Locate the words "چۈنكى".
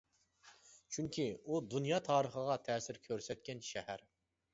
0.95-1.25